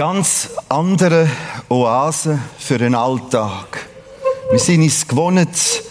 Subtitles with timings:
[0.00, 1.30] ganz anderen
[1.68, 3.86] Oasen für den Alltag.
[4.50, 5.82] Wir sind uns gewohnt,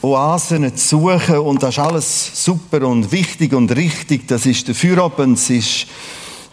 [0.00, 4.28] Oasen zu suchen und das ist alles super und wichtig und richtig.
[4.28, 5.86] Das ist der Feierabend, es ist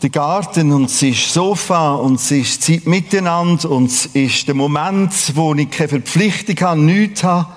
[0.02, 4.56] der Garten und es ist Sofa und es ist Zeit miteinander und es ist der
[4.56, 7.50] Moment, wo ich keine Verpflichtung habe, nichts habe.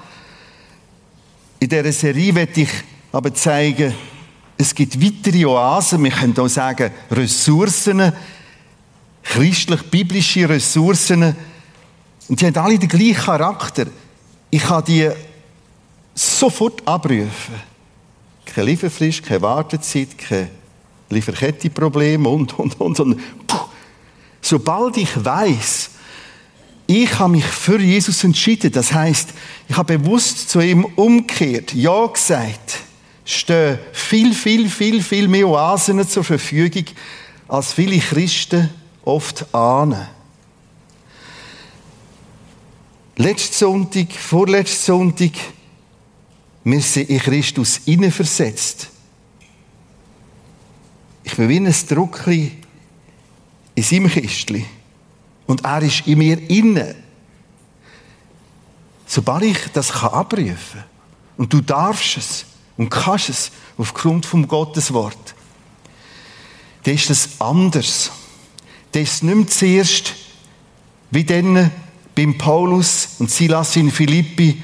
[1.59, 2.71] In dieser Serie werde ich
[3.13, 3.95] aber zeigen,
[4.59, 8.13] es gibt weitere Oasen, wir können auch sagen Ressourcen,
[9.23, 11.37] christlich-biblische Ressourcen.
[12.29, 13.87] Und die haben alle den gleichen Charakter.
[14.51, 15.11] Ich kann die
[16.15, 17.55] sofort abrufen.
[18.45, 20.51] Keine Lieferfrist, keine Wartezeit, kein
[21.11, 23.01] Lieferkettenproblem und, und, und.
[23.01, 23.21] und.
[24.41, 25.91] Sobald ich weiß,
[26.87, 29.31] ich habe mich für Jesus entschieden, das heißt,
[29.69, 32.79] ich habe bewusst zu ihm umgekehrt, Ja gesagt,
[33.27, 36.87] stehen viel, viel, viel, viel mehr Oasen zur Verfügung,
[37.47, 38.71] als viele Christen
[39.09, 40.07] oft ahnen.
[43.17, 45.33] Letzten Sonntag, vorletzten Sonntag,
[46.63, 48.91] wir sind in Christus versetzt.
[51.25, 52.53] Ich bin wie ein Druckli
[53.75, 54.65] in seinem Kistchen.
[55.47, 56.95] Und er ist in mir inne.
[59.07, 60.85] Sobald ich das abrufen kann,
[61.39, 62.45] und du darfst es
[62.77, 65.35] und kannst es aufgrund vom Gotteswort,
[66.83, 68.11] dann ist es anders.
[68.93, 70.15] Das nicht mehr zuerst
[71.11, 71.71] wie dann
[72.15, 74.63] beim Paulus und Silas in Philippi,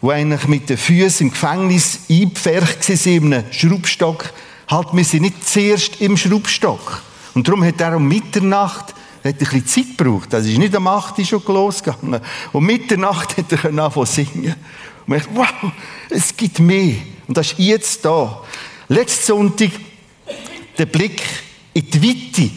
[0.00, 4.32] wo eigentlich mit den Füßen im Gefängnis eingepfercht waren, in einem Schraubstock,
[4.68, 7.02] halt wir sind nicht zuerst im Schraubstock.
[7.34, 10.30] Und darum hat er um Mitternacht er hat ein bisschen Zeit gebraucht.
[10.34, 12.20] Das ist nicht am 8 Uhr schon losgegangen.
[12.52, 14.54] Um Mitternacht hat er anfangen zu singen.
[15.06, 15.72] Und ich dachte, wow,
[16.10, 16.96] es gibt mehr.
[17.26, 18.42] Und das ist jetzt da.
[18.88, 19.70] Letzten Sonntag
[20.76, 21.22] der Blick
[21.72, 22.50] in die Weite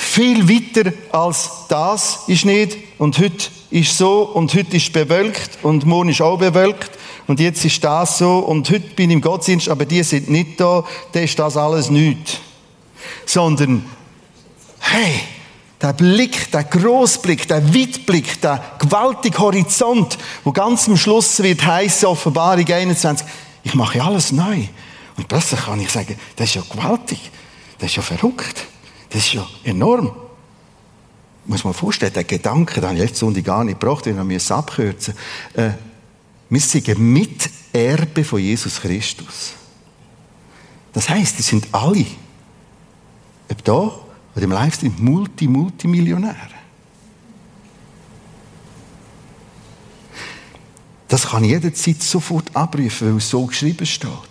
[0.00, 2.78] viel weiter als das ist nicht.
[2.98, 6.90] Und heute ist so und heute ist bewölkt und morgen ist auch bewölkt.
[7.26, 10.58] Und jetzt ist das so und heute bin ich im Gottesdienst, aber die sind nicht
[10.58, 12.40] da, dann ist das alles nicht.
[13.26, 13.84] Sondern,
[14.80, 15.20] hey,
[15.80, 22.08] der Blick, der Großblick, der Weitblick, der gewaltige Horizont, wo ganz am Schluss wird heißen,
[22.08, 23.26] Offenbarung 21,
[23.62, 24.64] ich mache alles neu.
[25.16, 27.30] Und plötzlich kann ich sagen, das ist ja gewaltig,
[27.78, 28.66] das ist ja verrückt.
[29.10, 30.12] Das ist ja enorm.
[31.44, 35.14] Muss man vorstellen, der Gedanke, den ich letzte Sonntag gar nicht gebracht, den es abkürzen.
[35.54, 35.70] Äh,
[36.48, 39.54] wir sind Miterbe von Jesus Christus.
[40.92, 42.06] Das heißt, die sind alle,
[43.48, 43.72] ob da
[44.34, 46.36] oder im Livestream, Multi, Multimillionäre.
[51.08, 54.29] Das kann jederzeit sofort abrufen, weil es so geschrieben steht.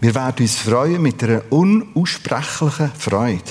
[0.00, 3.42] Wir werden uns freuen mit einer unaussprechlichen Freude.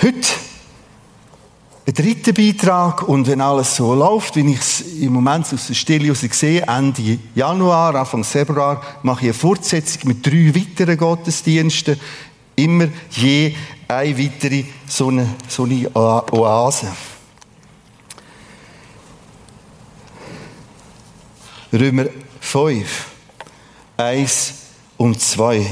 [0.00, 0.28] Heute
[1.86, 5.74] ein dritter Beitrag und wenn alles so läuft, wie ich es im Moment aus der
[5.74, 12.00] Stille heraus sehe, Ende Januar, Anfang Februar, mache ich eine Fortsetzung mit drei weiteren Gottesdiensten.
[12.56, 13.54] Immer je
[13.88, 16.88] eine weitere so eine, so eine Oase.
[21.72, 22.06] Römer
[22.42, 23.06] 5,
[23.96, 24.54] 1
[24.98, 25.66] und 2.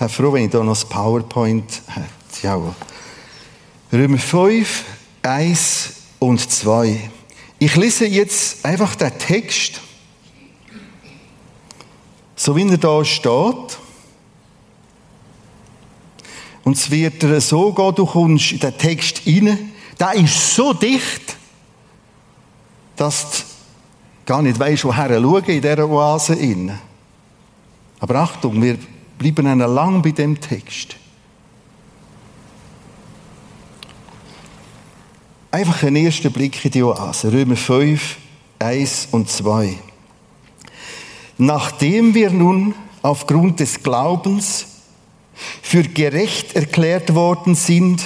[0.00, 2.46] Ich froh, wenn ich da noch das PowerPoint hätte.
[2.46, 2.74] Jawohl.
[3.92, 4.84] Römer 5,
[5.22, 7.10] 1 und 2.
[7.58, 9.80] Ich lese jetzt einfach den Text,
[12.36, 13.78] so wie er da steht.
[16.64, 19.72] Und es wird so gehen, du kommst in den Text rein.
[19.98, 21.36] Der ist so dicht,
[22.94, 23.53] dass
[24.26, 26.78] gar nicht weißt, woher schauen in dieser Oase innen.
[28.00, 28.78] Aber Achtung, wir
[29.18, 30.96] bleiben lang bei dem Text.
[35.50, 37.32] Einfach einen ersten Blick in die Oase.
[37.32, 38.16] Römer 5,
[38.58, 39.78] 1 und 2.
[41.38, 44.66] Nachdem wir nun aufgrund des Glaubens
[45.62, 48.02] für gerecht erklärt worden sind,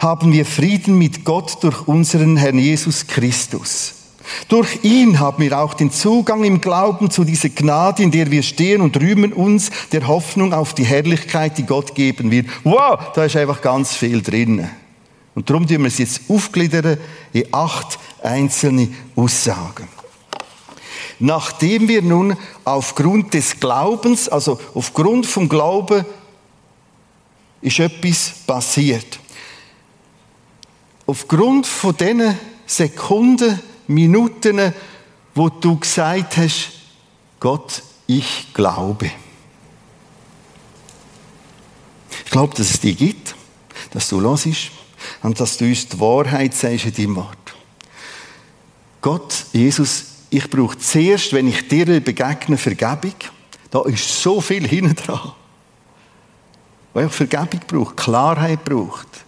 [0.00, 4.03] haben wir Frieden mit Gott durch unseren Herrn Jesus Christus.
[4.48, 8.42] Durch ihn haben wir auch den Zugang im Glauben zu dieser Gnade, in der wir
[8.42, 12.46] stehen und rühmen uns der Hoffnung auf die Herrlichkeit, die Gott geben wird.
[12.64, 14.68] Wow, da ist einfach ganz viel drin.
[15.34, 16.98] Und darum tun wir es jetzt aufgliedern
[17.32, 19.88] in acht einzelne Aussagen.
[21.18, 26.04] Nachdem wir nun aufgrund des Glaubens, also aufgrund vom Glauben,
[27.60, 29.18] ist etwas passiert.
[31.06, 34.72] Aufgrund von diesen Sekunden, Minuten,
[35.34, 36.72] wo du gesagt hast,
[37.40, 39.10] Gott, ich glaube.
[42.24, 43.34] Ich glaube, dass es die gibt,
[43.92, 44.70] dass du hörst
[45.22, 47.54] und dass du uns die Wahrheit sagst in deinem Wort.
[49.00, 53.14] Gott, Jesus, ich brauche zuerst, wenn ich dir begegne, Vergebung.
[53.70, 55.32] Da ist so viel hinten dran.
[56.92, 59.23] Weil ich Vergebung brauche, Klarheit braucht.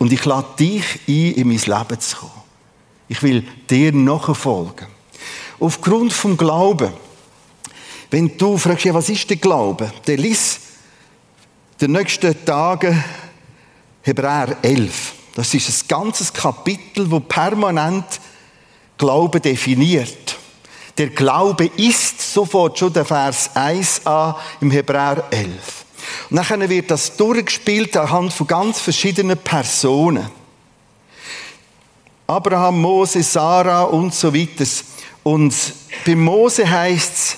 [0.00, 2.32] Und ich lade dich ein, in mein Leben zu kommen.
[3.06, 4.86] Ich will dir nachfolgen.
[5.58, 6.90] Aufgrund vom Glauben.
[8.10, 9.92] Wenn du fragst, ja, was ist der Glaube?
[10.06, 10.60] Der liest
[11.82, 13.04] den nächsten Tagen
[14.00, 15.12] Hebräer 11.
[15.34, 18.06] Das ist ein ganzes Kapitel, wo permanent
[18.96, 20.38] Glaube definiert.
[20.96, 25.79] Der Glaube ist sofort schon der Vers 1a im Hebräer 11.
[26.30, 30.28] Und dann wird das durchgespielt anhand von ganz verschiedenen Personen.
[32.26, 34.64] Abraham, Mose, Sarah und so weiter.
[35.24, 35.54] Und
[36.06, 37.36] bei Mose heißt es,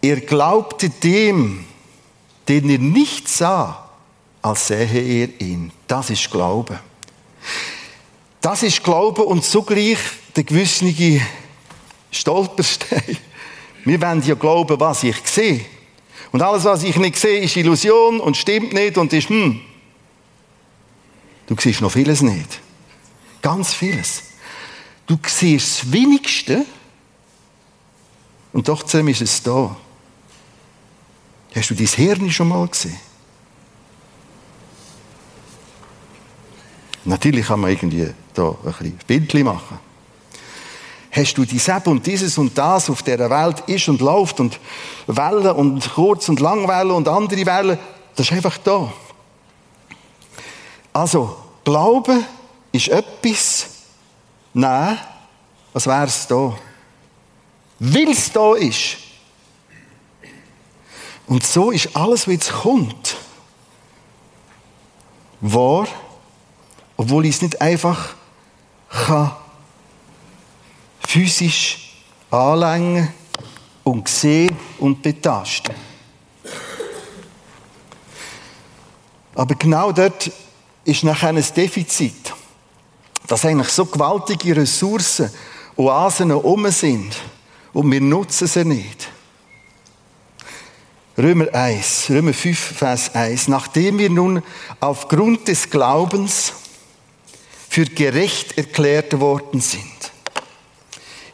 [0.00, 1.64] er glaubte dem,
[2.48, 3.88] den er nicht sah,
[4.40, 5.70] als sähe er ihn.
[5.86, 6.80] Das ist Glaube.
[8.40, 9.98] Das ist Glaube und zugleich
[10.34, 11.20] der gewisse
[12.10, 13.18] Stolperstein.
[13.84, 15.64] Wir wollen ja glauben, was ich sehe.
[16.32, 19.60] Und alles, was ich nicht sehe, ist Illusion und stimmt nicht und ist, hm.
[21.46, 22.60] Du siehst noch vieles nicht.
[23.42, 24.22] Ganz vieles.
[25.06, 26.64] Du siehst das Wenigste
[28.52, 29.76] und doch ist es da.
[31.54, 32.98] Hast du dein Hirn schon mal gesehen?
[37.04, 39.78] Natürlich kann man irgendwie da ein bisschen Bildchen machen.
[41.14, 44.58] Hast du dies und dieses und das auf der Welt ist und läuft und
[45.06, 47.78] Wellen und Kurz- und Langwellen und andere Wellen,
[48.16, 48.90] das ist einfach da.
[50.90, 52.18] Also, Glaube
[52.72, 53.66] ist etwas,
[54.54, 54.98] nein,
[55.74, 56.56] was wäre es da?
[57.78, 58.96] Weil es da ist.
[61.26, 63.16] Und so ist alles, was jetzt kommt,
[65.42, 65.86] wahr,
[66.96, 68.14] obwohl ich es nicht einfach
[68.88, 69.32] kann
[71.12, 71.92] physisch
[72.30, 73.12] anlängen
[73.84, 75.74] und sehen und betasten.
[79.34, 80.30] Aber genau dort
[80.84, 82.32] ist nachher ein Defizit,
[83.26, 85.30] dass eigentlich so gewaltige Ressourcen,
[85.76, 87.14] Oasen um sind
[87.74, 89.10] und wir nutzen sie nicht.
[91.18, 93.48] Römer 1, Römer 5, Vers 1.
[93.48, 94.42] Nachdem wir nun
[94.80, 96.54] aufgrund des Glaubens
[97.68, 99.91] für gerecht erklärt worden sind.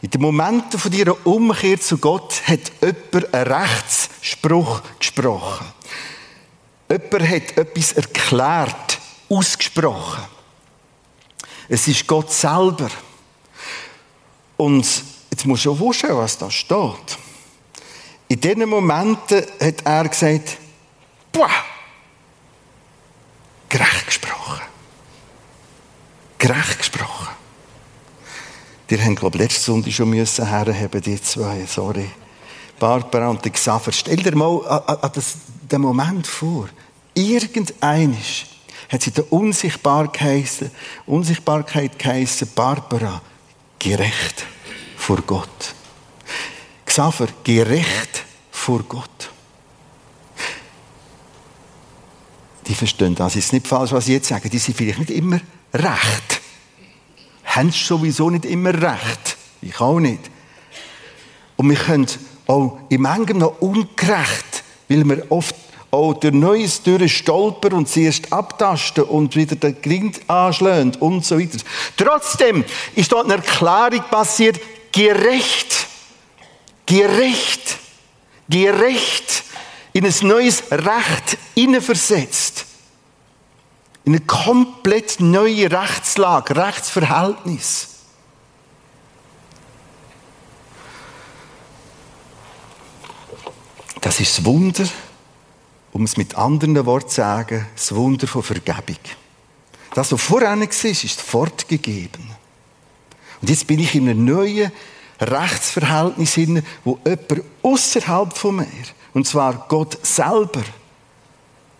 [0.01, 5.67] In den Momenten von ihrer Umkehr zu Gott hat jemand einen Rechtsspruch gesprochen.
[6.89, 8.99] Jemand hat etwas erklärt,
[9.29, 10.23] ausgesprochen.
[11.67, 12.89] Es ist Gott selber.
[14.57, 14.85] Und
[15.29, 17.17] jetzt muss du schon vorstellen, was da steht.
[18.29, 20.57] In diesen Momenten hat er gesagt,
[21.31, 21.49] boah,
[23.67, 24.61] gerecht gesprochen.
[26.37, 27.18] Gerecht gesprochen.
[28.89, 32.09] Die haben, glaube ich, letzte Sonntag schon müssen herheben, die zwei, sorry.
[32.79, 33.91] Barbara und der Xaver.
[33.91, 35.35] Stell dir mal an, das,
[35.69, 36.69] den Moment vor.
[37.13, 38.47] Irgendeinisch
[38.87, 40.71] hat sie der Unsichtbarkeit geheißen,
[41.05, 43.21] Unsichtbarkeit geheißen, Barbara,
[43.77, 44.45] gerecht
[44.97, 45.75] vor Gott.
[46.85, 49.29] Xaver, gerecht vor Gott.
[52.65, 53.35] Die verstehen das.
[53.35, 54.49] ist nicht falsch, was ich jetzt sage.
[54.49, 55.39] Die sind vielleicht nicht immer
[55.73, 56.38] recht.
[57.49, 59.37] Haben sowieso nicht immer recht.
[59.61, 60.21] Ich auch nicht.
[61.57, 62.07] Und wir können
[62.47, 65.55] auch in manchem noch ungerecht, weil wir oft
[65.91, 71.57] auch durch Neues durchstolpern und zuerst abtasten und wieder den Grind anschlagen und so weiter.
[71.97, 72.63] Trotzdem
[72.95, 74.59] ist dort eine Erklärung passiert,
[74.91, 75.89] gerecht
[76.89, 77.77] gerecht,
[78.49, 79.43] gerecht
[79.93, 81.37] in ein neues Recht
[81.81, 82.65] versetzt.
[84.09, 87.89] In eine komplett neue Rechtslage, Rechtsverhältnis.
[94.01, 94.85] Das ist das Wunder,
[95.91, 98.97] um es mit anderen Worten zu sagen, das Wunder von Vergebung.
[99.93, 102.31] Das, was vorher war, ist fortgegeben.
[103.41, 104.71] Und jetzt bin ich in einem neuen
[105.19, 108.65] Rechtsverhältnis hin, wo jemand außerhalb von mir,
[109.13, 110.63] und zwar Gott selber,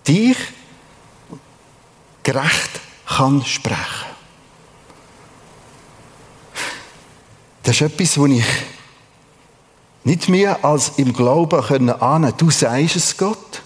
[0.07, 0.37] dich
[2.23, 4.09] gerecht kann sprechen.
[7.63, 8.45] Das ist etwas, was ich
[10.03, 12.33] nicht mehr als im Glauben können ahnen.
[12.37, 13.61] Du sagst es Gott.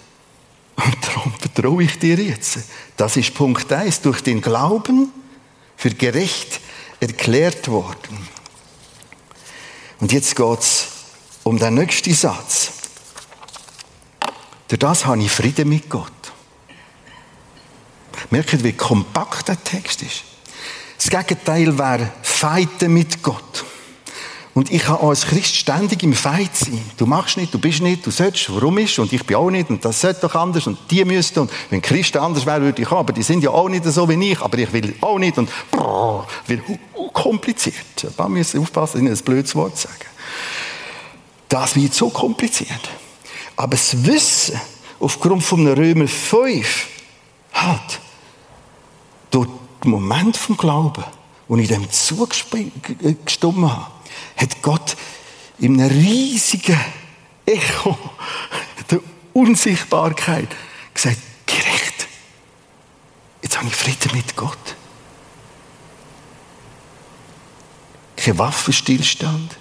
[0.75, 2.59] Und darum vertraue ich dir jetzt.
[2.97, 4.01] Das ist Punkt 1.
[4.01, 5.11] Durch den Glauben
[5.77, 6.59] für gerecht
[6.99, 8.27] erklärt worden.
[9.99, 10.87] Und jetzt geht es
[11.43, 12.71] um den nächsten Satz.
[14.67, 16.11] Durch das habe ich Frieden mit Gott.
[18.29, 20.23] Merkt, wie kompakt der Text ist.
[20.97, 23.65] Das Gegenteil wäre Feiten mit Gott.
[24.53, 26.79] Und ich kann als Christ ständig im Feind sein.
[26.97, 29.69] Du machst nicht, du bist nicht, du sollst, warum ist und ich bin auch nicht
[29.69, 32.87] und das sollte doch anders und die müssten und wenn Christen anders wären, würde ich
[32.91, 35.39] auch, aber die sind ja auch nicht so wie ich, aber ich will auch nicht
[35.39, 36.61] und brrr, wird
[37.11, 37.75] kompliziert.
[38.15, 40.05] Da müssen aufpassen, ich ein blödes Wort sagen.
[41.49, 42.89] Das wird so kompliziert.
[43.55, 44.59] Aber das Wissen
[44.99, 46.87] aufgrund von Römer 5
[47.53, 47.99] hat
[49.33, 49.49] durch
[49.83, 51.03] den Moment vom Glauben,
[51.47, 52.71] wo ich dem zugestimmt
[53.41, 53.87] habe,
[54.37, 54.95] hat Gott
[55.57, 56.79] in einem riesigen
[57.45, 57.97] Echo
[58.89, 58.99] der
[59.33, 60.49] Unsichtbarkeit
[60.93, 62.07] gesagt, gerecht.
[63.41, 64.75] Jetzt habe ich Frieden mit Gott.
[68.15, 69.57] Kein Waffenstillstand,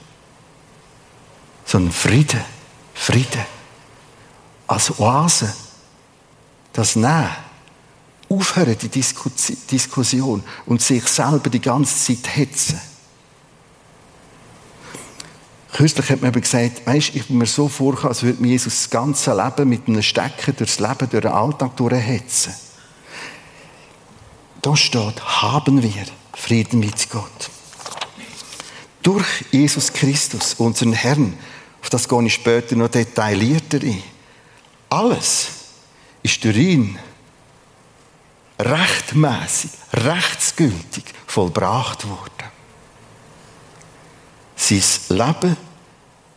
[1.64, 2.44] sondern Frieden,
[2.94, 3.44] Frieden.
[4.66, 5.52] Als Oase.
[6.72, 7.41] Das Nehmen.
[8.32, 12.80] Aufhören, die Diskussion und sich selber die ganze Zeit hetzen.
[15.72, 18.74] Kürzlich hat mir aber gesagt, weißt, ich bin mir so vorgekommen, als würde mir Jesus
[18.74, 22.54] das ganze Leben mit einem Stecken durchs Leben, durch den Alltag durchhetzen.
[24.60, 27.50] Da steht, haben wir Frieden mit Gott.
[29.02, 31.36] Durch Jesus Christus, unseren Herrn,
[31.82, 34.02] auf das gehe ich später noch detaillierter ein.
[34.90, 35.48] Alles
[36.22, 36.98] ist durch ihn
[38.64, 42.52] rechtmäßig, rechtsgültig vollbracht worden
[44.62, 45.56] sein Leben,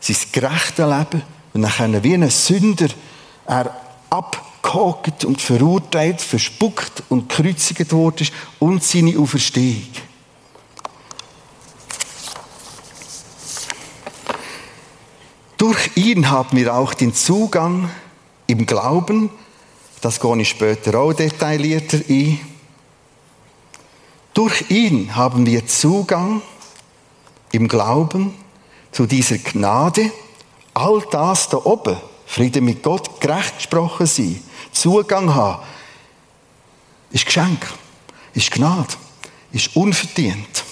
[0.00, 2.88] sein gerechte Leben, und dann wie ein Sünder
[3.46, 3.74] er
[4.10, 9.88] abgehakt und verurteilt, verspuckt und gekreuzigt worden ist und seine Auferstehung.
[15.56, 17.88] Durch ihn haben wir auch den Zugang
[18.46, 19.30] im Glauben,
[20.06, 22.38] das gehe ich später auch detaillierter ein.
[24.34, 26.42] Durch ihn haben wir Zugang
[27.50, 28.32] im Glauben
[28.92, 30.12] zu dieser Gnade,
[30.74, 35.64] all das da oben, Frieden mit Gott, gerecht gesprochen sein, Zugang haben,
[37.10, 37.66] ist Geschenk,
[38.32, 38.94] ist Gnade,
[39.50, 40.62] ist unverdient.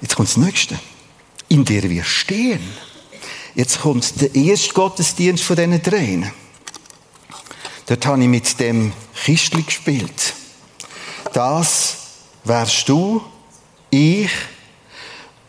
[0.00, 0.76] Jetzt kommt das Nächste.
[1.48, 2.66] In der wir stehen.
[3.54, 6.32] Jetzt kommt der erste Gottesdienst von diesen dreien.
[7.88, 8.92] Dort habe ich mit dem
[9.24, 10.34] Kistli gespielt.
[11.32, 11.96] Das
[12.44, 13.22] wärst du,
[13.88, 14.30] ich,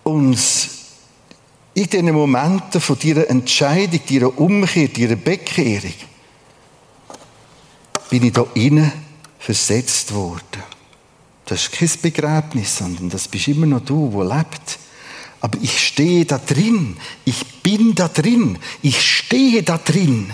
[0.05, 0.69] uns
[1.74, 5.93] in diesen Momenten von dieser Entscheidung, dieser Umkehr, dieser Bekehrung,
[8.10, 8.89] bin ich da innen
[9.38, 10.63] versetzt worden.
[11.46, 14.79] Das ist kein Begräbnis, sondern das bist immer noch du, wo lebt.
[15.41, 16.96] Aber ich stehe da drin.
[17.25, 18.58] Ich bin da drin.
[18.81, 20.31] Ich stehe da drin.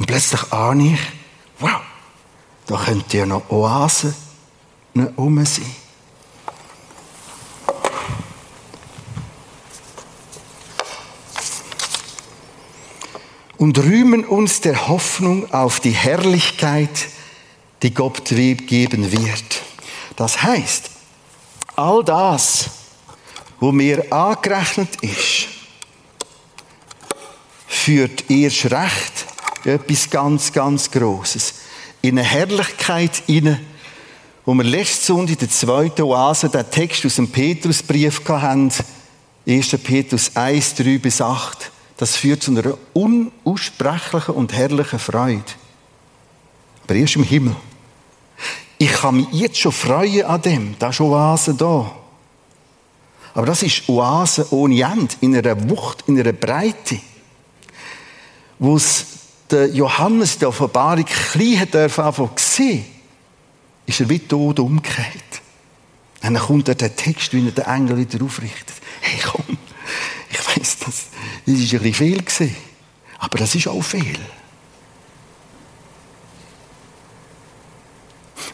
[0.00, 1.00] Und plötzlich ahne ich,
[1.58, 1.82] wow,
[2.66, 4.14] da könnte ja noch Oasen
[5.16, 5.76] um sein.
[13.58, 17.08] und rühmen uns der Hoffnung auf die Herrlichkeit,
[17.82, 19.62] die Gott geben wird.
[20.16, 20.90] Das heißt,
[21.76, 22.70] all das,
[23.60, 25.48] wo mir angerechnet ist,
[27.68, 29.29] führt erst recht
[29.64, 31.54] etwas ganz, ganz Großes
[32.02, 33.60] in eine Herrlichkeit inne,
[34.46, 38.72] wo wir letzte Sonntag in der zweiten Oase den Text aus dem Petrusbrief hatten,
[39.46, 39.68] 1.
[39.82, 45.44] Petrus 1, 3 bis 8 das führt zu einer unaussprechlichen und herrlichen Freude.
[46.84, 47.54] Aber erst im Himmel.
[48.78, 50.76] Ich kann mich jetzt schon freuen an dem.
[50.78, 51.94] Da ist Oase da.
[53.34, 57.00] Aber das ist Oase ohne Ende, in einer Wucht, in einer Breite.
[58.58, 59.04] Wo es
[59.50, 62.84] der Johannes der Offenbarung klein hat dürfen sehen,
[63.86, 65.40] ist er wie tot umgekehrt.
[66.22, 68.76] Und dann kommt er der Text, wie er den Engel wieder aufrichtet.
[69.00, 69.58] Hey, komm,
[70.30, 71.06] ich weiß, das,
[71.46, 72.54] ist ein bisschen viel.
[73.18, 74.18] Aber das ist auch viel.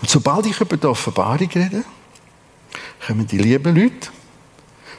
[0.00, 1.84] Und sobald ich über die Offenbarung rede,
[3.06, 4.10] kommen die lieben Leute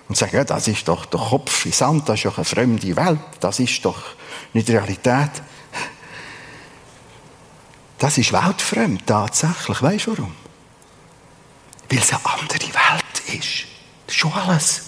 [0.07, 2.95] und sagen, ja, das ist doch der Kopf in Sand, das ist doch eine fremde
[2.95, 4.01] Welt, das ist doch
[4.53, 5.31] nicht Realität.
[7.97, 9.81] Das ist weltfremd, tatsächlich.
[9.81, 10.35] Weißt du warum?
[11.89, 13.65] Weil es eine andere Welt ist.
[14.05, 14.81] Das ist schon alles.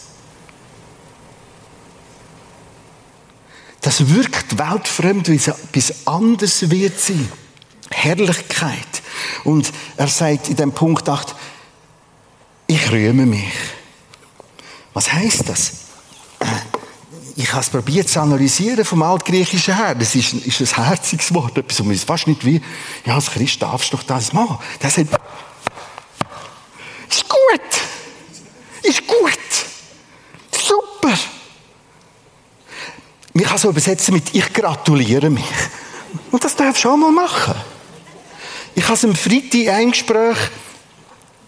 [3.82, 7.32] Das wirkt weltfremd, wie es etwas anderes wird sein.
[7.90, 9.02] Herrlichkeit.
[9.44, 11.36] Und er sagt in dem Punkt 8,
[12.68, 13.52] ich Ich rühme mich.
[14.94, 15.72] Was heißt das?
[17.40, 19.96] Ich habe es probiert zu analysieren vom Altgriechischen her.
[19.96, 21.58] Das ist, ist ein herziges Wort.
[21.58, 22.62] Etwas, man fast nicht wie,
[23.06, 24.60] ja, als Christ darfst du doch das machen.
[24.82, 25.08] Das hat,
[27.10, 28.84] ist gut.
[28.84, 29.40] Ist gut.
[30.52, 31.18] Super.
[33.32, 35.46] Man kann so übersetzen mit, ich gratuliere mich.
[36.32, 37.56] Und das darfst du auch mal machen.
[38.76, 40.38] Ich habe es am Freitag ein Gespräch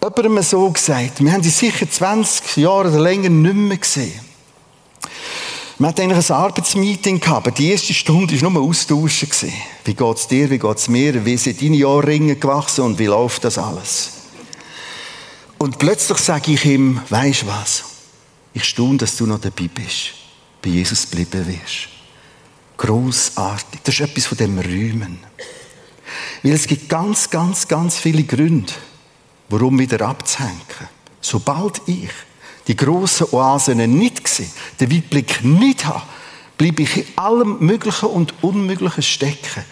[0.01, 1.21] jemandem so gesagt.
[1.21, 4.30] Wir haben sie sicher 20 Jahre oder länger nicht mehr gesehen.
[5.81, 9.51] Wir hatten eigentlich ein Arbeitsmeeting gehabt, aber die erste Stunde war nur austauschen.
[9.83, 13.07] Wie geht es dir, wie geht es mir, wie sind deine Ohrringe gewachsen und wie
[13.07, 14.11] läuft das alles?
[15.57, 17.83] Und plötzlich sage ich ihm, weisst was?
[18.53, 20.13] Ich staune, dass du noch dabei bist,
[20.61, 21.89] bei Jesus geblieben wirst.
[22.77, 23.79] Großartig.
[23.83, 25.17] Das ist etwas von dem Rühmen.
[26.43, 28.71] Weil es gibt ganz, ganz, ganz viele Gründe,
[29.49, 30.61] warum wieder abzuhängen.
[31.21, 32.11] Sobald ich
[32.71, 34.47] die grossen Oasen nicht sehe,
[34.79, 36.03] den Weitblick nicht habe,
[36.57, 39.65] bleibe ich in allem Möglichen und Unmöglichen stecken.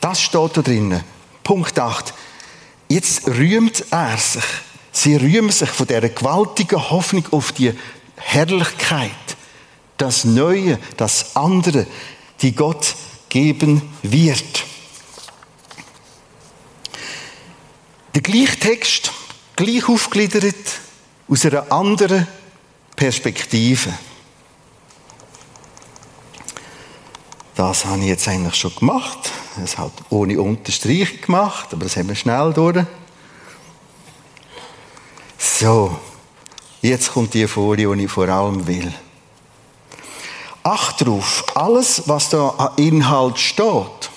[0.00, 1.02] Das steht da drinnen.
[1.42, 2.14] Punkt 8.
[2.88, 4.44] Jetzt rühmt er sich.
[4.92, 7.72] Sie rühmen sich von dieser gewaltigen Hoffnung auf die
[8.14, 9.10] Herrlichkeit,
[9.96, 11.84] das Neue, das andere,
[12.42, 12.94] die Gott
[13.28, 14.64] geben wird.
[18.14, 19.10] Der gleiche Text,
[19.56, 20.54] gleich aufgegliedert,
[21.28, 22.26] aus einer anderen
[22.94, 23.92] Perspektive.
[27.54, 29.32] Das habe ich jetzt eigentlich schon gemacht.
[29.58, 32.84] Das hat ohne Unterstreichung gemacht, aber das haben wir schnell durch.
[35.38, 35.98] So,
[36.82, 38.92] jetzt kommt die Folie, die ich vor allem will.
[40.62, 44.10] Acht drauf, alles, was da an Inhalt steht,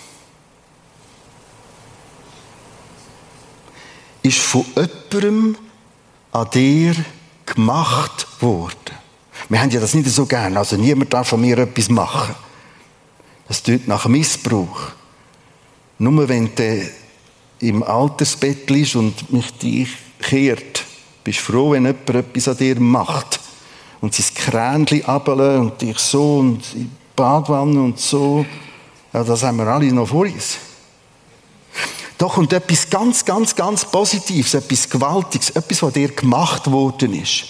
[4.23, 5.57] ist von jemandem
[6.31, 6.95] an dir
[7.45, 8.75] gemacht worden.
[9.47, 10.57] Wir haben ja das nicht so gern.
[10.57, 12.35] Also niemand darf von mir etwas machen.
[13.47, 14.91] Das tut nach Missbrauch.
[15.97, 16.89] Nur wenn du
[17.59, 19.89] im Altersbett liegst und mich dich
[20.19, 20.85] kehrt,
[21.23, 23.39] bist du froh, wenn jemand etwas an dir macht.
[24.01, 28.45] Und sein Kränchen abeln und dich so und in die Badwanne und so.
[29.11, 30.57] Ja, das haben wir alle noch vor uns.
[32.19, 37.45] Doch und etwas ganz, ganz, ganz Positives, etwas Gewaltiges, etwas, was dir gemacht worden ist.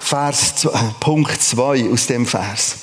[0.00, 2.74] Vers, äh, Punkt 2 aus dem Vers.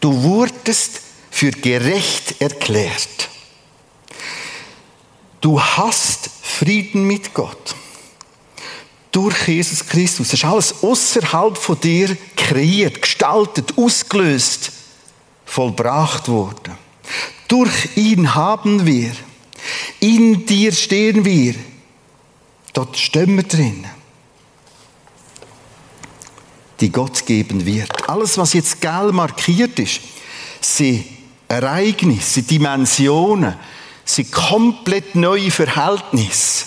[0.00, 3.28] Du wurdest für gerecht erklärt.
[5.42, 7.74] Du hast Frieden mit Gott.
[9.12, 10.28] Durch Jesus Christus.
[10.28, 14.72] Das ist alles außerhalb von dir kreiert, gestaltet, ausgelöst,
[15.44, 16.78] vollbracht worden.
[17.46, 19.12] Durch ihn haben wir
[20.00, 21.54] in dir stehen wir.
[22.72, 23.86] Dort stehen wir drin.
[26.80, 28.08] Die Gott geben wird.
[28.08, 30.00] Alles, was jetzt gel markiert ist,
[30.60, 31.06] sind
[31.48, 33.54] Ereignisse, sind Dimensionen,
[34.04, 36.66] sind komplett neue Verhältnisse,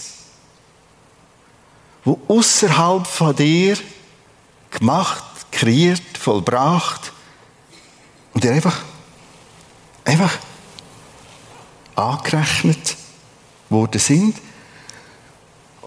[2.03, 3.77] wo außerhalb von dir
[4.71, 7.11] gemacht, kreiert, vollbracht
[8.33, 8.81] und dir einfach,
[10.05, 10.37] einfach
[11.95, 12.97] angerechnet
[13.69, 14.35] worden sind.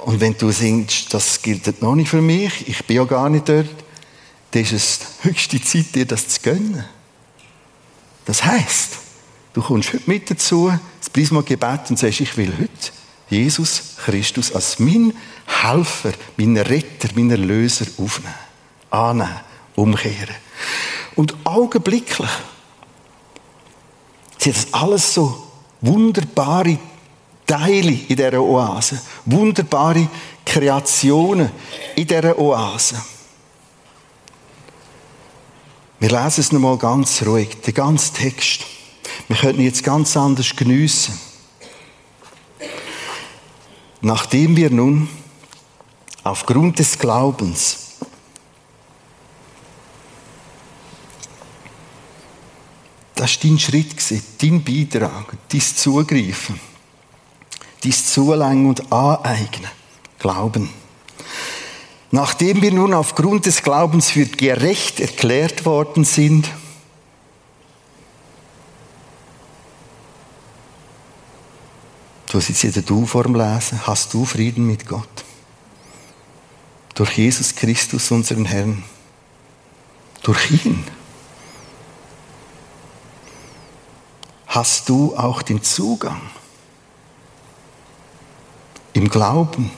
[0.05, 3.49] Und wenn du singst, das gilt noch nicht für mich, ich bin ja gar nicht
[3.49, 3.69] dort,
[4.51, 6.85] dann ist es höchste Zeit, dir das zu gönnen.
[8.25, 8.99] Das heißt,
[9.55, 12.93] du kommst heute mit dazu, das Prisma-Gebet und sagst, ich will heute
[13.31, 15.15] Jesus Christus als mein
[15.47, 18.35] Helfer, mein Retter, mein Erlöser aufnehmen,
[18.91, 19.41] annehmen,
[19.75, 20.37] umkehren.
[21.15, 22.31] Und augenblicklich
[24.39, 25.47] sieht das alles so
[25.81, 26.79] wunderbare
[27.53, 30.09] Teile in dieser Oase, wunderbare
[30.43, 31.51] Kreationen
[31.95, 32.97] in dieser Oase.
[36.01, 38.65] Wir lesen es nochmal ganz ruhig, den ganzen Text.
[39.29, 41.21] Wir könnten ihn jetzt ganz anders geniessen.
[44.01, 45.11] Nachdem wir nun
[46.25, 47.79] aufgrund des Glaubens
[53.15, 53.95] Das war dein Schritt,
[54.41, 56.59] dein Beitrag, dein Zugreifen,
[57.83, 59.71] dein Zulängen und Aneignen.
[60.19, 60.71] Glauben.
[62.11, 66.49] Nachdem wir nun aufgrund des Glaubens für gerecht erklärt worden sind,
[72.27, 75.07] Du hast jetzt in Du-Form lesen, hast du Frieden mit Gott.
[76.95, 78.85] Durch Jesus Christus, unseren Herrn.
[80.23, 80.83] Durch ihn.
[84.53, 86.21] hast du auch den Zugang
[88.93, 89.71] im Glauben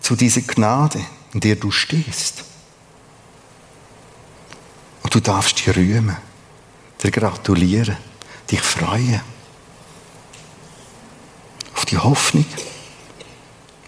[0.00, 2.44] zu dieser Gnade, in der du stehst.
[5.02, 6.16] Und du darfst dich rühmen,
[7.02, 7.96] dir gratulieren,
[8.50, 9.20] dich freuen.
[11.74, 12.44] Auf die Hoffnung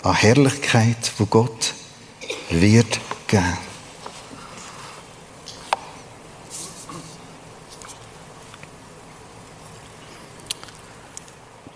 [0.03, 1.75] an Herrlichkeit, wo Gott
[2.51, 3.74] wird geben.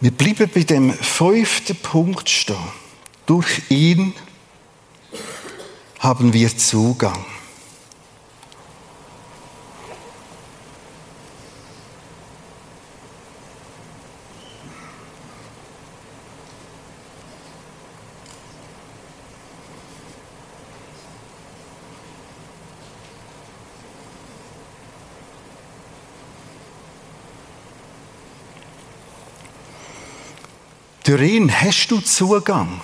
[0.01, 2.57] Wir bleiben bei dem fünften Punkt stehen.
[3.27, 4.15] Durch ihn
[5.99, 7.25] haben wir Zugang.
[31.09, 32.83] Durch ihn hast du Zugang.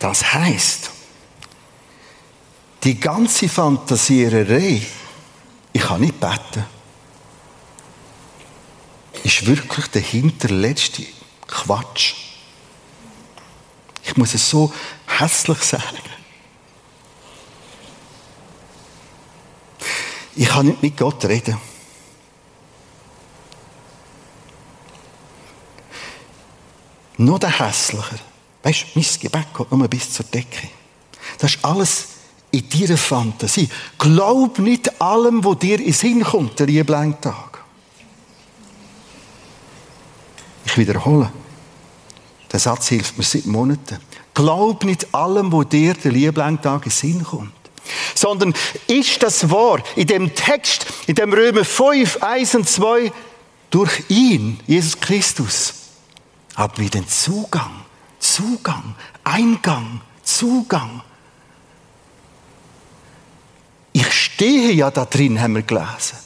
[0.00, 0.90] Das heißt,
[2.82, 4.84] die ganze Fantasiererei,
[5.72, 6.64] ich kann nicht beten,
[9.22, 11.04] ist wirklich der hinterletzte
[11.46, 12.14] Quatsch.
[14.02, 14.72] Ich muss es so
[15.06, 16.00] hässlich sagen.
[20.34, 21.56] Ich kann nicht mit Gott reden.
[27.16, 28.18] Noch der hässlicher.
[28.62, 30.68] Weißt du, mein Gebet geht nur bis zur Decke.
[31.38, 32.06] Das ist alles
[32.50, 33.68] in deiner Fantasie.
[33.98, 37.62] Glaub nicht allem, was dir in Sinn kommt, der Lieblingtag.
[40.64, 41.30] Ich wiederhole.
[42.52, 43.98] Der Satz hilft mir seit Monaten.
[44.32, 47.52] Glaub nicht allem, wo dir der Lieblingtag in den Sinn kommt.
[48.14, 48.54] Sondern
[48.86, 49.82] ist das wahr?
[49.96, 53.12] In dem Text, in dem Römer 5, 1 und 2,
[53.70, 55.74] durch ihn, Jesus Christus,
[56.54, 57.84] haben wir den Zugang,
[58.18, 61.02] Zugang, Eingang, Zugang.
[63.92, 66.18] Ich stehe ja da drin, haben wir gelesen.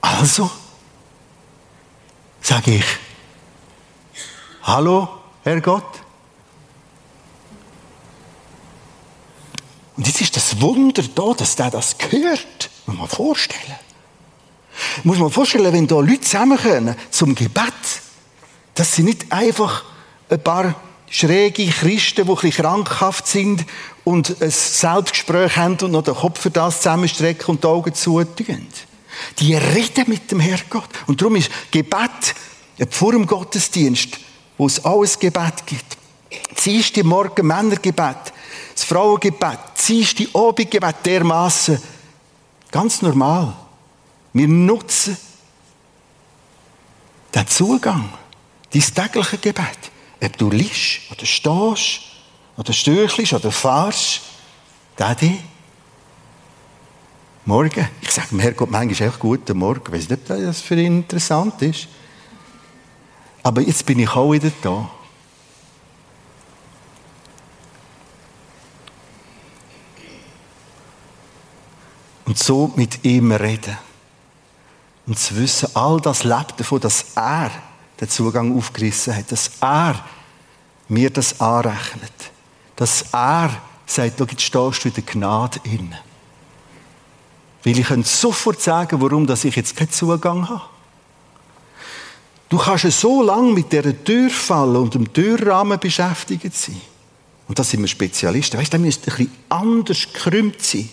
[0.00, 0.50] Also
[2.40, 2.84] sage ich,
[4.62, 5.08] hallo,
[5.42, 6.00] Herr Gott.
[9.96, 12.70] Und jetzt ist das Wunder da, dass der das gehört.
[12.84, 13.78] Muss man vorstellen.
[15.04, 17.72] Muss man vorstellen, wenn da Leute zusammenkommen zum Gebet
[18.76, 19.84] das sind nicht einfach
[20.28, 20.74] ein paar
[21.08, 23.64] schräge Christen, die ein bisschen krankhaft sind
[24.04, 28.66] und ein Selbstgespräch haben und noch den Kopf für das zusammenstrecken und die Augen zutun.
[29.38, 30.88] Die reden mit dem Herrgott.
[31.06, 32.34] Und darum ist Gebet
[32.90, 34.18] vor dem Gottesdienst,
[34.58, 35.96] wo es alles Gebet gibt.
[36.54, 38.32] Ziehst Morgen Männergebet,
[38.74, 41.80] das Frauengebet, ziehst die Abendgebet dermaßen
[42.70, 43.54] ganz normal.
[44.32, 45.16] Wir nutzen
[47.34, 48.10] den Zugang
[48.80, 49.78] dein tägliche Gebet.
[50.22, 52.00] Ob du liegst oder stehst
[52.56, 54.22] oder stürchelst oder fahrst.
[54.96, 55.38] Daddy,
[57.44, 57.88] morgen.
[58.00, 59.82] Ich sage dem Herrgott manchmal echt guten Morgen.
[59.86, 61.88] Ich weiß nicht, ob das für ihn interessant ist.
[63.42, 64.90] Aber jetzt bin ich auch wieder da.
[72.24, 73.78] Und so mit ihm reden.
[75.06, 77.52] Und zu wissen, all das lebt davon, dass er
[78.00, 80.04] den Zugang aufgerissen hat, dass er
[80.88, 82.12] mir das anrechnet,
[82.76, 83.50] dass er
[83.86, 85.94] sagt, stehst du in der Gnade in.
[87.64, 90.62] Weil ich sofort sagen, warum dass ich jetzt keinen Zugang habe.
[92.48, 96.80] Du kannst so lange mit dieser Türfalle und dem Türrahmen beschäftigt sein.
[97.48, 98.58] Und das sind wir Spezialisten.
[98.58, 100.88] Weißt du, der müsste ein bisschen anders gekrümmt sein.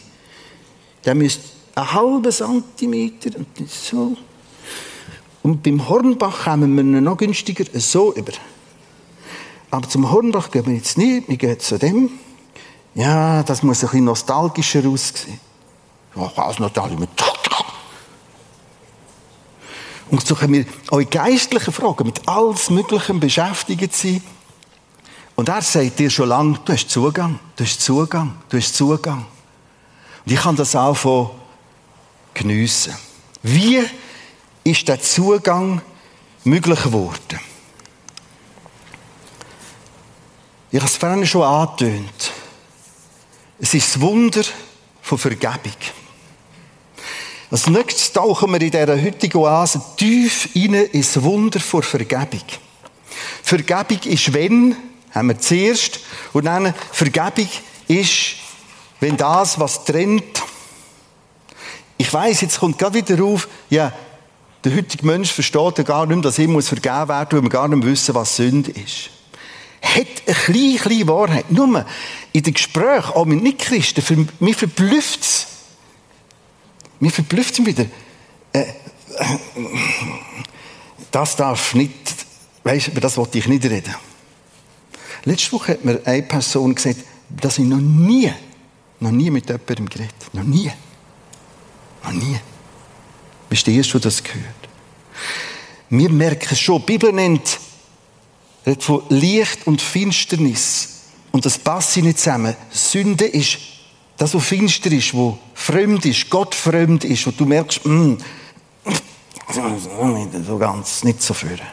[1.05, 1.43] Der müsste
[1.75, 4.17] einen halben Zentimeter und so.
[5.43, 8.31] Und beim Hornbach kommen wir noch günstiger so über.
[9.69, 12.09] Aber zum Hornbach gehen wir jetzt nicht, wir gehen zu dem.
[12.95, 15.39] Ja, das muss ein bisschen nostalgischer aussehen.
[16.15, 17.09] Ja, was nostalgisch mit
[20.13, 24.21] und so können wir eure geistlichen Fragen mit alles Möglichen beschäftigt sein.
[25.35, 29.25] Und er sagt dir schon lange, du hast Zugang, du hast Zugang, du hast Zugang.
[30.23, 31.31] Und ich kann das auch von
[32.35, 32.93] geniessen.
[33.41, 33.81] Wie
[34.63, 35.81] ist der Zugang
[36.43, 37.39] möglich geworden.
[40.71, 42.31] Ich habe es vorhin schon angetönt.
[43.59, 44.43] Es ist das Wunder
[45.01, 45.75] von Vergebung.
[47.51, 52.41] Als nächstes tauchen wir in dieser heutigen Oase tief rein ins Wunder von Vergebung.
[53.43, 54.75] Vergebung ist wenn,
[55.11, 55.99] haben wir zuerst,
[56.33, 57.47] und dann Vergebung
[57.87, 58.37] ist,
[58.99, 60.41] wenn das, was trennt,
[61.97, 63.93] ich weiß, jetzt kommt gerade wieder auf, ja,
[64.63, 67.49] der heutige Mensch versteht ja gar nicht mehr, dass ihm vergeben werden muss, weil wir
[67.49, 69.09] gar nicht mehr wissen, was Sünde ist.
[69.83, 71.51] hat eine kleine, kleine Wahrheit.
[71.51, 71.85] Nur
[72.31, 75.47] in den Gesprächen, auch mit Nicht-Christen, mir verblüfft es.
[76.99, 77.85] Mir verblüfft es wieder.
[78.53, 78.65] Äh, äh,
[81.11, 81.93] das darf nicht,
[82.63, 83.93] weißt, über das wollte ich nicht reden.
[85.25, 86.99] Letzte Woche hat mir eine Person gesagt,
[87.29, 88.31] dass ich noch nie,
[88.99, 90.71] noch nie mit jemandem geredet Noch nie.
[92.03, 92.39] Noch nie.
[93.53, 94.47] Bist du das gehört?
[95.91, 97.59] Wir merken schon, die Bibel nennt
[98.79, 100.89] von Licht und Finsternis.
[101.31, 102.55] Und das passt nicht zusammen.
[102.71, 103.59] Sünde ist
[104.17, 108.15] das, was finster ist, was fremd ist, Gott fremd ist, wo du merkst, mm,
[110.47, 111.67] so ganz, nicht so führen.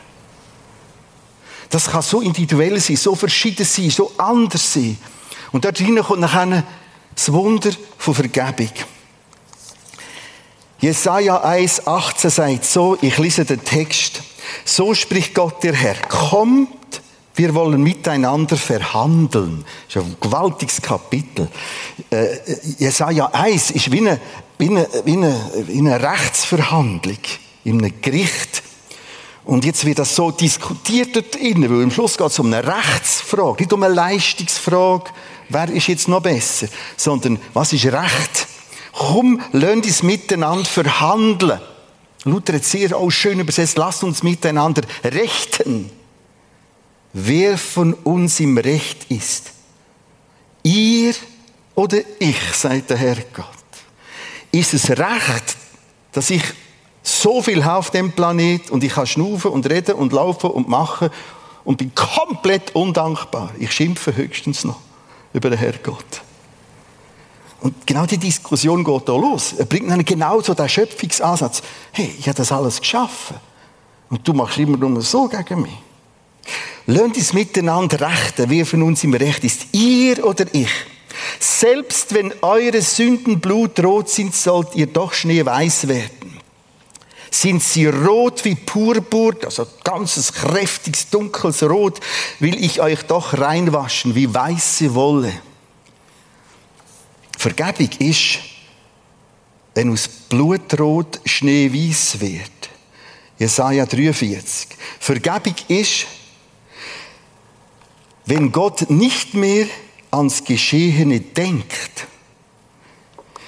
[1.70, 4.98] Das kann so individuell sein, so verschieden sein, so anders sein.
[5.50, 6.62] Und dort drinnen kommt nachher
[7.14, 8.68] das Wunder von Vergebung.
[10.80, 14.22] Jesaja 1, 18 sagt so, ich lese den Text,
[14.64, 16.68] so spricht Gott der Herr, kommt,
[17.34, 19.64] wir wollen miteinander verhandeln.
[19.86, 21.48] Das ist ein gewaltiges Kapitel.
[22.10, 22.38] Äh,
[22.78, 24.20] Jesaja 1 ist wie eine,
[24.56, 27.18] wie eine, wie eine, wie eine Rechtsverhandlung
[27.64, 28.62] in einem Gericht.
[29.44, 32.66] Und jetzt wird das so diskutiert dort innen, weil am Schluss geht es um eine
[32.66, 35.10] Rechtsfrage, nicht um eine Leistungsfrage,
[35.50, 38.49] wer ist jetzt noch besser, sondern was ist Recht?
[39.00, 41.58] Komm, lasst uns miteinander verhandeln.
[42.24, 45.90] Luther hat sehr auch schön übersetzt, lasst uns miteinander rechten.
[47.14, 49.52] Wer von uns im Recht ist?
[50.62, 51.14] Ihr
[51.74, 53.46] oder ich, sagt der Herr Gott.
[54.52, 55.56] Ist es recht,
[56.12, 56.42] dass ich
[57.02, 60.68] so viel habe auf dem Planet und ich kann schnaufen und reden und laufen und
[60.68, 61.08] machen
[61.64, 63.50] und bin komplett undankbar.
[63.58, 64.80] Ich schimpfe höchstens noch
[65.32, 66.20] über den Herrgott.
[67.60, 69.52] Und genau die Diskussion geht da los.
[69.52, 71.62] Er bringt dann genau so den Schöpfungsansatz.
[71.92, 73.36] Hey, ich habe das alles geschaffen.
[74.08, 75.78] Und du machst immer nur so gegen mich.
[76.86, 80.70] Lasst uns miteinander rechten, wer von uns im Recht ist, ihr oder ich.
[81.38, 86.38] Selbst wenn eure Sünden blutrot sind, sollt ihr doch schneeweiß werden.
[87.30, 92.00] Sind sie rot wie Purpur, also ganzes kräftiges, dunkles Rot,
[92.40, 95.32] will ich euch doch reinwaschen wie weiße Wolle.
[97.40, 98.40] Vergebung ist,
[99.74, 102.68] wenn aus Blutrot schneeweiß wird.
[103.38, 104.68] Jesaja 43.
[104.98, 106.04] Vergebung ist,
[108.26, 109.66] wenn Gott nicht mehr
[110.10, 112.06] ans Geschehene denkt.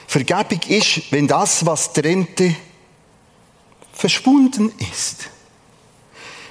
[0.07, 2.57] Vergebung ist, wenn das, was trennte,
[3.93, 5.29] verschwunden ist.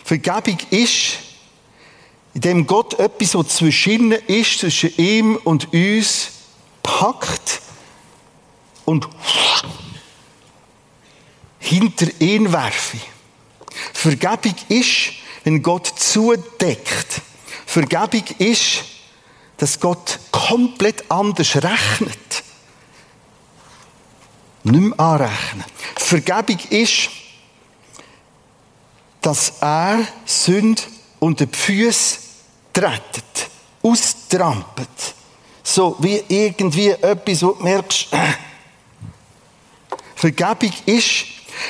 [0.04, 1.18] Vergebung ist,
[2.36, 6.34] indem Gott etwas, was zwischen ist, zwischen ihm und uns,
[6.84, 7.62] packt
[8.86, 9.08] und
[11.60, 12.98] hinter ihn werfe.
[13.94, 15.14] Vergebung ist,
[15.44, 17.22] wenn Gott zudeckt.
[17.66, 18.84] Vergebung ist,
[19.58, 22.44] dass Gott komplett anders rechnet.
[24.64, 25.66] Nicht mehr anrechnen.
[25.96, 27.10] Vergebung ist,
[29.22, 30.88] dass er Sünd
[31.20, 32.20] unter die Füße
[32.74, 33.50] trettet,
[33.84, 35.16] austrampelt.
[35.64, 38.08] So wie irgendwie etwas, wo du merkst,
[40.16, 41.26] Vergebung ist,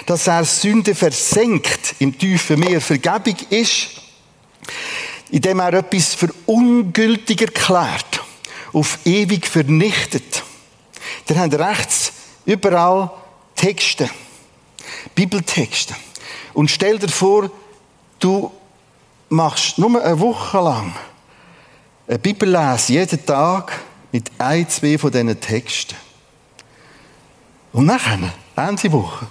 [0.05, 2.81] dass er Sünde versenkt im tiefen Meer.
[2.81, 3.89] Vergebung ist,
[5.31, 8.21] indem er etwas für ungültig erklärt,
[8.73, 10.43] auf ewig vernichtet.
[11.25, 12.11] Dann haben rechts
[12.45, 13.11] überall
[13.55, 14.09] Texte,
[15.15, 15.95] Bibeltexte.
[16.53, 17.49] Und stell dir vor,
[18.19, 18.51] du
[19.29, 20.93] machst nur eine Woche lang
[22.11, 23.71] eine Bibel lesen, jeden Tag
[24.11, 25.95] mit ein, zwei von diesen Texten.
[27.71, 29.27] Und nachher, Ende Woche,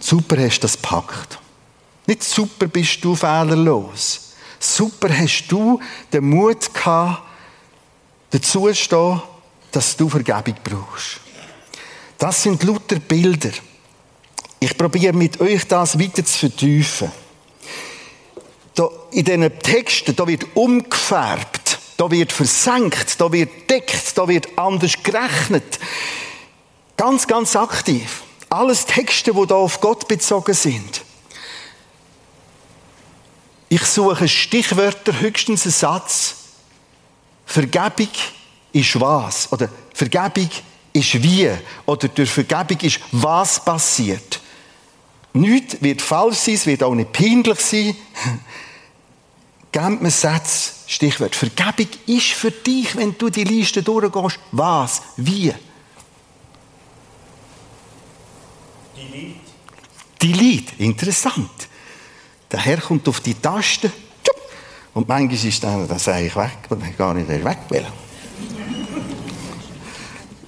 [0.00, 1.38] super hast du das gepackt.
[2.08, 4.32] Nicht super bist du fehlerlos.
[4.58, 5.80] Super hast du
[6.12, 7.22] den Mut gehabt,
[8.30, 9.22] dazu zu stehen,
[9.70, 11.20] dass du Vergebung brauchst.
[12.18, 13.52] Das sind lauter Bilder.
[14.58, 17.12] Ich probiere mit euch das weiter zu vertiefen.
[19.12, 24.94] In diesen Texten, da wird umgefärbt, da wird versenkt, da wird deckt, da wird anders
[25.02, 25.78] gerechnet.
[26.96, 28.22] Ganz, ganz aktiv.
[28.48, 31.02] Alles Texte, die da auf Gott bezogen sind.
[33.68, 36.34] Ich suche Stichwörter, höchstens einen Satz.
[37.46, 38.08] Vergebung
[38.72, 39.52] ist was?
[39.52, 40.50] Oder Vergebung
[40.92, 41.50] ist wie?
[41.86, 44.40] Oder durch Vergebung ist was passiert?
[45.32, 47.96] Nichts wird falsch sein, es wird auch nicht peinlich sein.
[49.72, 51.36] Gebt mir Satz, Stichwort.
[51.36, 55.02] Vergebung ist für dich, wenn du die Liste durchgehst, was?
[55.16, 55.54] Wie?
[58.96, 59.40] Delete.
[60.20, 61.50] Delete, interessant.
[62.50, 63.92] Der Herr kommt auf die Taste
[64.92, 67.86] Und manchmal ist dann, dann sage ich weg, und dann gar nicht weg will.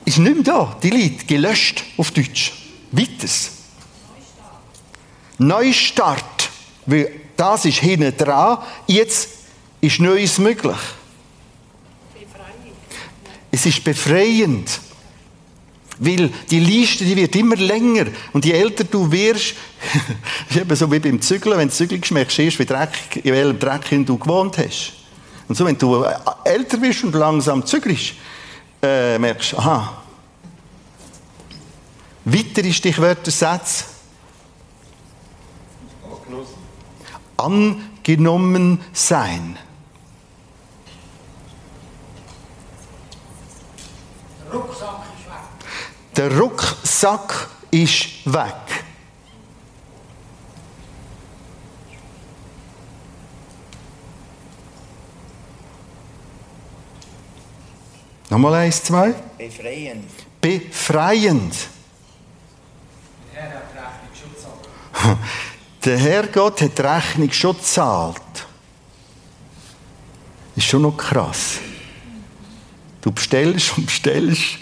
[0.04, 2.52] Ist nicht mehr da, die Leute, gelöscht auf Deutsch.
[2.90, 3.52] Weiters.
[5.38, 6.50] Neustart.
[6.86, 9.28] Weil das ist hinten dran, jetzt
[9.80, 10.76] ist Neues möglich.
[13.50, 14.80] Es ist befreiend.
[15.98, 18.06] Weil die Liste, die wird immer länger.
[18.32, 19.54] Und je älter du wirst,
[20.48, 23.32] ist eben so wie beim Zügeln, wenn du zügelst, merkst du erst, wie Dreck, in
[23.32, 24.94] welchem Dreck du gewohnt hast.
[25.46, 26.04] Und so, wenn du
[26.44, 28.14] älter bist und langsam zügelst,
[28.82, 30.02] äh, merkst aha.
[32.24, 33.84] Weiter ist Stichwörter Satz.
[37.42, 39.58] Angenommen sein.
[46.16, 48.84] Der Rucksack ist weg.
[58.28, 59.14] Nochmal eins, zwei.
[59.36, 60.10] Befreiend.
[60.40, 61.54] Befreiend.
[63.34, 63.62] Der Herr
[66.32, 68.46] Gott hat die Rechnung schon gezahlt.
[70.54, 71.58] Ist schon noch krass.
[73.00, 74.58] Du bestellst und bestellst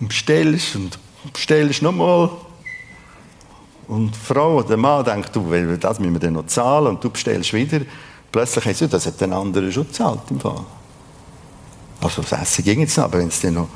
[0.00, 0.98] und bestellst und
[1.32, 2.30] bestellst nochmal.
[3.86, 5.40] Und die Frau oder der Mann denkt, du,
[5.78, 7.80] das müssen wir dann noch zahlen und du bestellst wieder.
[8.30, 10.64] Plötzlich heißt es, das hat der andere schon gezahlt im Fall.
[12.00, 13.68] Also das Essen ging jetzt noch, aber wenn es dann noch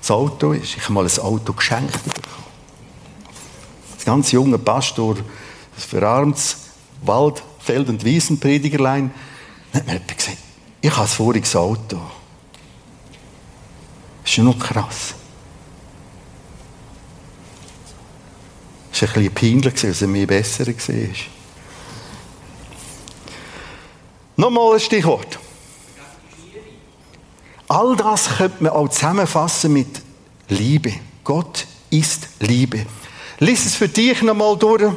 [0.00, 0.76] das Auto ist.
[0.76, 2.44] Ich habe mal ein Auto geschenkt bekommen.
[3.96, 5.16] Das ganz junge Pastor,
[5.76, 6.56] das verarmtes
[7.02, 9.12] Wald-, Feld- und Wiesenpredigerlein,
[9.72, 10.38] hat mir jemand gesagt,
[10.80, 12.00] ich habe ein voriges Auto.
[14.22, 15.14] Das ist schon noch krass.
[18.92, 20.74] Es war ein bisschen peinlich, als er mir besser war.
[24.36, 25.38] Nochmal ein Stichwort.
[27.68, 30.00] All das könnte man auch zusammenfassen mit
[30.48, 30.94] Liebe.
[31.24, 32.86] Gott ist Liebe.
[33.38, 34.92] Lies es für dich nochmal durch.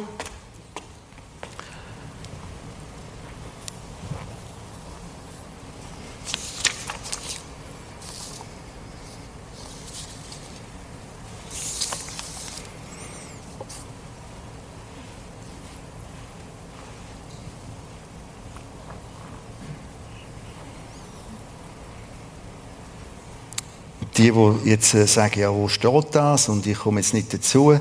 [24.19, 27.79] Die, die jetzt äh, sagen, ja, wo steht das und ich komme jetzt nicht dazu.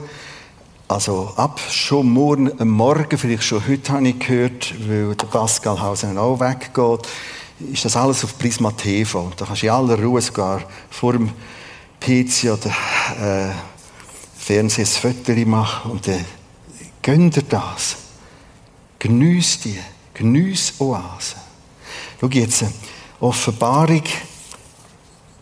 [0.87, 5.81] Also ab schon morgen, am Morgen, vielleicht schon heute habe ich gehört, weil der Pascal
[5.81, 7.09] Hausen auch weggeht,
[7.73, 9.33] ist das alles auf Prisma TV.
[9.37, 11.31] Da kannst du in aller Ruhe sogar vor dem
[12.01, 12.71] PC oder
[13.21, 13.53] äh,
[14.87, 16.25] Foto machen und dann äh,
[17.03, 17.97] gönn dir das.
[19.01, 19.79] Geniess die,
[20.15, 21.37] geniess Oase.
[22.21, 22.65] Schau jetzt,
[23.21, 24.05] Offenbarung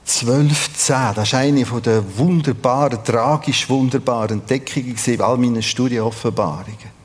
[0.06, 6.96] 1210, das ist eine der wunderbaren, tragisch wunderbaren Entdeckungen in all meinen Studieoffenbarungen.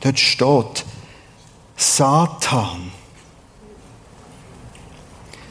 [0.00, 0.84] Dort steht,
[1.76, 2.92] Satan,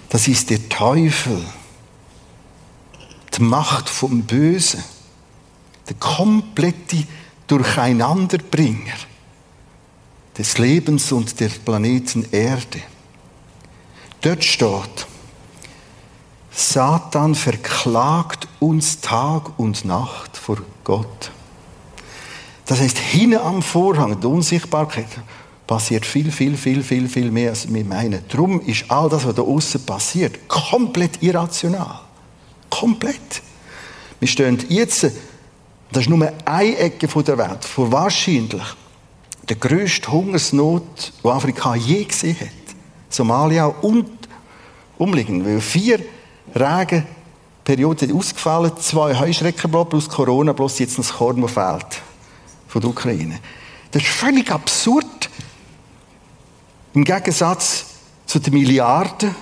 [0.07, 1.43] das ist der Teufel,
[3.37, 4.81] die Macht vom Bösen,
[5.89, 7.03] der komplette
[7.47, 8.95] Durcheinanderbringer
[10.37, 12.79] des Lebens und der Planeten Erde.
[14.21, 15.07] Dort steht,
[16.59, 21.29] Satan verklagt uns Tag und Nacht vor Gott.
[22.65, 25.05] Das heißt, hinten am Vorhang, der Unsichtbarkeit,
[25.67, 28.23] passiert viel, viel, viel, viel, viel mehr, als wir meinen.
[28.27, 31.99] Darum ist all das, was da außen passiert, komplett irrational.
[32.71, 33.43] Komplett.
[34.19, 35.03] Wir stehen jetzt,
[35.91, 38.63] das ist nur eine Ecke der Welt, vor wahrscheinlich
[39.47, 42.75] der grösste Hungersnot, die Afrika je gesehen hat.
[43.09, 44.09] Somalia und
[44.97, 45.99] umliegend, weil vier
[46.55, 52.01] Regenperiode ausgefallen, zwei Heuschreckenblock plus Corona, bloß jetzt das Korn, das fehlt
[52.67, 53.39] von der Ukraine.
[53.91, 55.29] Das ist völlig absurd.
[56.93, 57.85] Im Gegensatz
[58.25, 59.35] zu den Milliarden,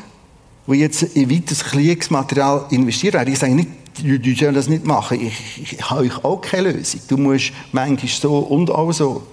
[0.68, 3.34] die jetzt in weiteres Kriegsmaterial investiert werden.
[3.34, 3.70] Ich sage nicht,
[4.04, 5.22] du sollst das nicht machen.
[5.22, 7.02] Ich, ich, habe euch auch keine Lösung.
[7.08, 9.26] Du musst manchmal so und auch so.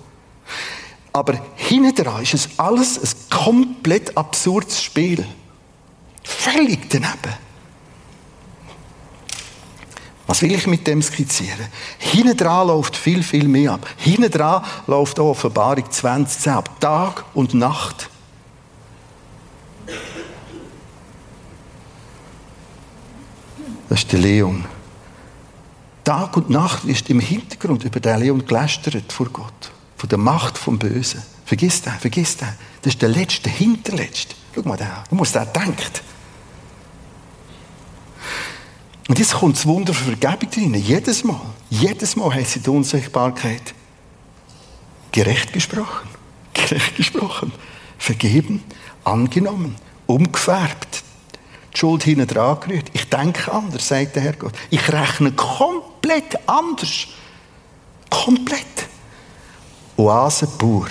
[1.12, 5.26] Aber hinten ist es alles ein komplett absurdes Spiel.
[6.22, 7.34] Völlig daneben.
[10.32, 11.66] Was will ich mit dem skizzieren?
[11.98, 13.86] Hinten dran läuft viel, viel mehr ab.
[13.98, 16.80] Hinten dran läuft auch Offenbarung 2010 ab.
[16.80, 18.08] Tag und Nacht.
[23.90, 24.64] Das ist der Leon.
[26.02, 29.70] Tag und Nacht ist im Hintergrund über den Leon gelästert vor Gott.
[29.98, 31.22] Von der Macht vom Bösen.
[31.44, 32.48] Vergiss den, vergiss den.
[32.80, 34.34] Das ist der letzte, hinterletzte.
[34.54, 36.02] Schau mal da, du musst da denkt.
[39.12, 40.72] Und jetzt kommt das Wunder von Vergebung drin.
[40.72, 41.38] Jedes Mal.
[41.68, 43.74] Jedes Mal hat sie die Unsichtbarkeit
[45.12, 46.08] gerecht gesprochen.
[46.54, 47.52] Gerecht gesprochen.
[47.98, 48.64] Vergeben,
[49.04, 51.02] angenommen, umgefärbt.
[51.74, 52.86] Die Schuld hinten dran gerührt.
[52.94, 54.54] Ich denke anders, sagt der Herr Gott.
[54.70, 57.08] Ich rechne komplett anders.
[58.08, 58.88] Komplett.
[59.98, 60.88] Oase pur.